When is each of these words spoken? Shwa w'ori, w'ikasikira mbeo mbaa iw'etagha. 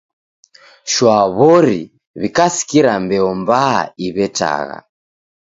Shwa 0.91 1.17
w'ori, 1.35 1.79
w'ikasikira 2.19 2.93
mbeo 3.03 3.29
mbaa 3.41 3.79
iw'etagha. 4.05 4.77